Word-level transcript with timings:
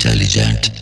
intelligent. 0.00 0.79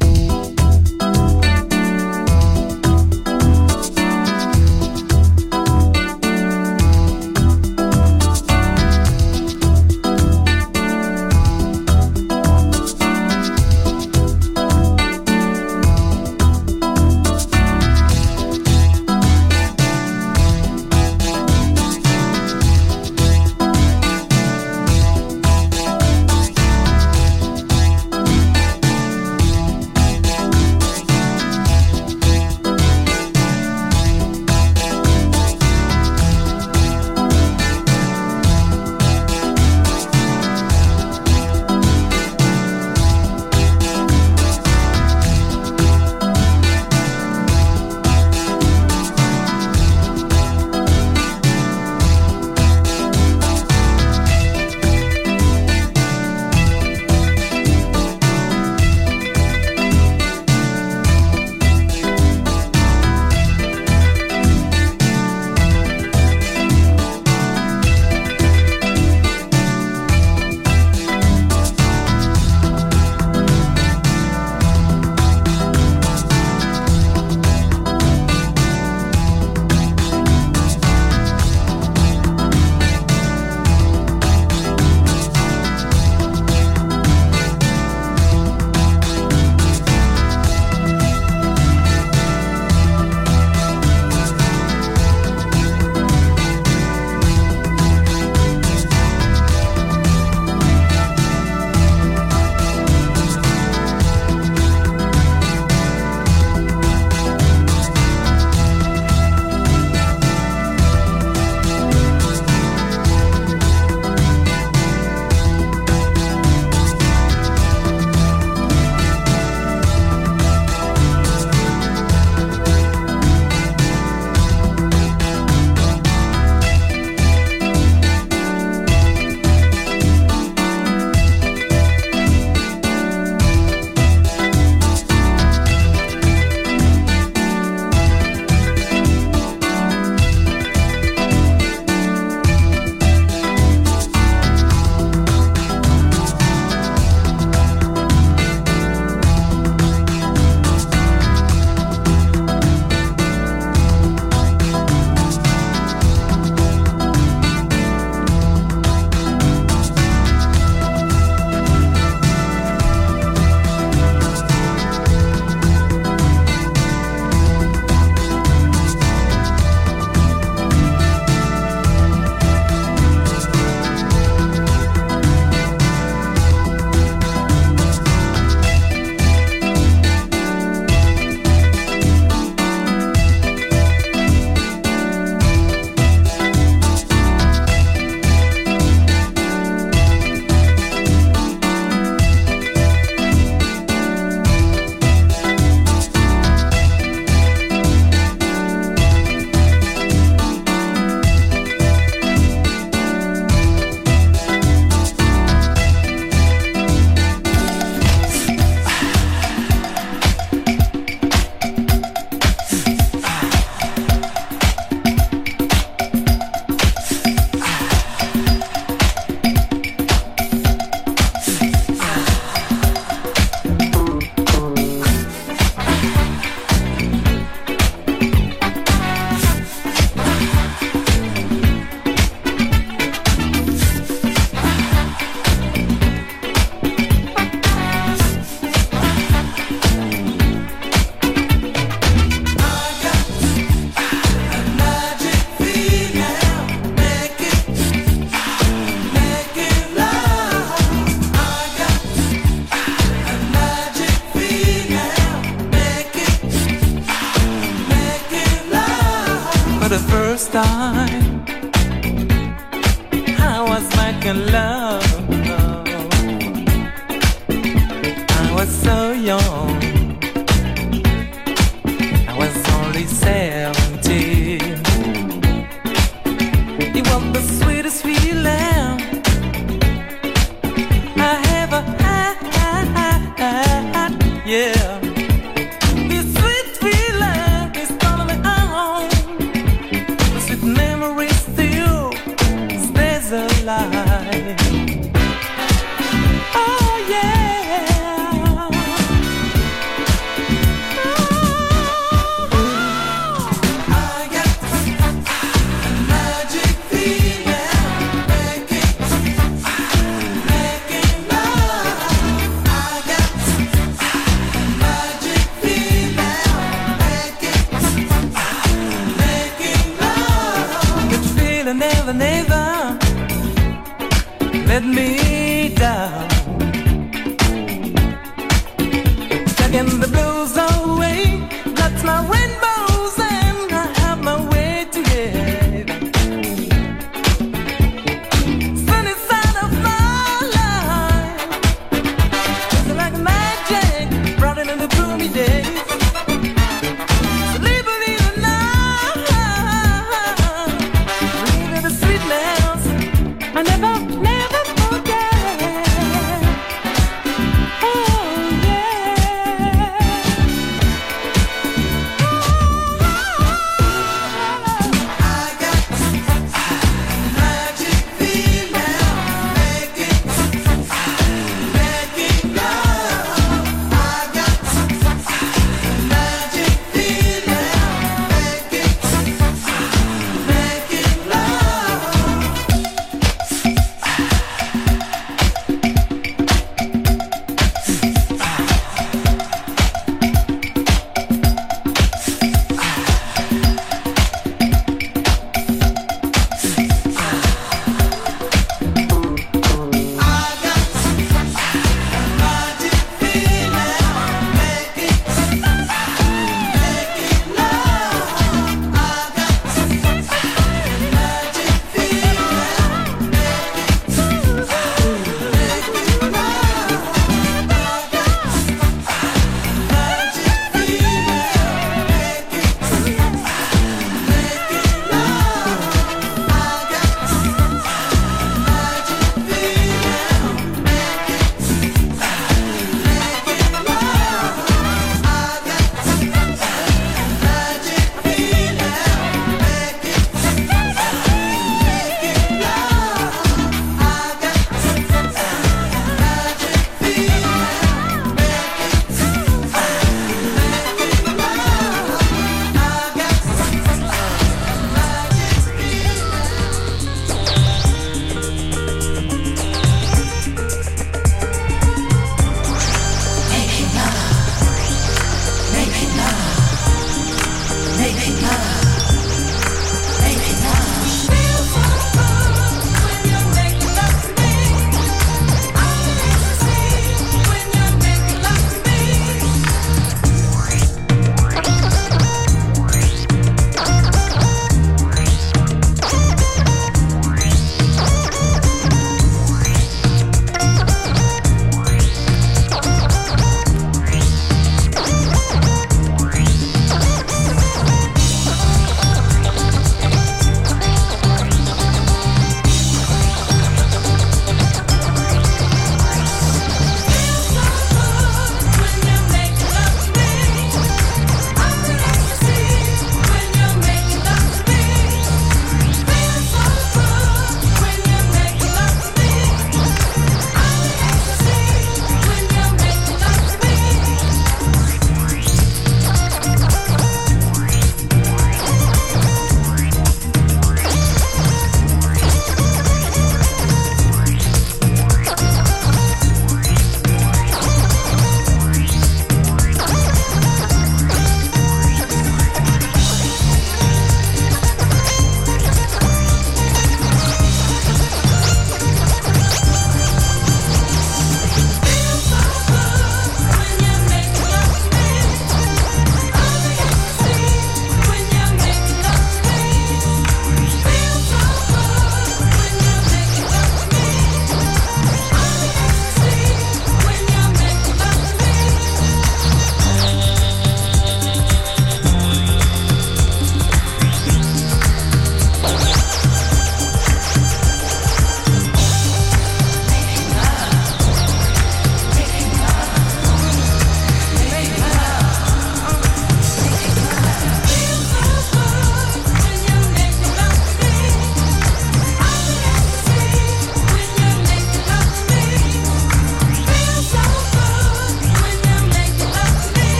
in 329.74 330.00
the 330.00 330.08
blue. 330.08 330.27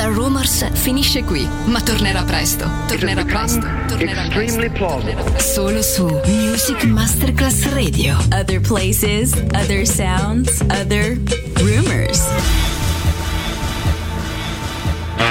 Other 0.00 0.14
Rumors 0.14 0.64
finisce 0.72 1.22
qui, 1.24 1.46
ma 1.66 1.78
tornerà 1.82 2.22
presto. 2.22 2.66
Tornerà 2.86 3.22
presto. 3.22 3.66
Tornerà 3.86 4.28
presto. 4.28 4.70
Plausible. 4.70 5.38
Solo 5.38 5.82
su 5.82 6.06
Music 6.24 6.84
Masterclass 6.84 7.70
Radio. 7.74 8.16
Other 8.32 8.60
places, 8.60 9.34
other 9.52 9.86
sounds, 9.86 10.62
other 10.70 11.18
rumors. 11.56 12.22